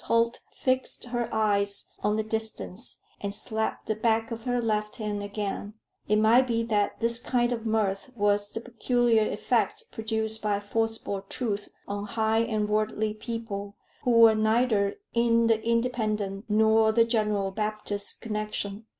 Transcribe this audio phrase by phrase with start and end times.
[0.05, 5.21] Holt fixed her eyes on the distance, and slapped the back of her left hand
[5.21, 5.75] again;
[6.07, 11.21] it might be that this kind of mirth was the peculiar effect produced by forcible
[11.21, 17.51] truth on high and worldly people who were neither in the Independent nor the General
[17.51, 18.87] Baptist connection.